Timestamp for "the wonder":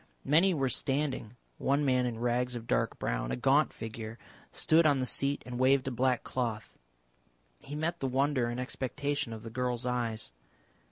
7.99-8.47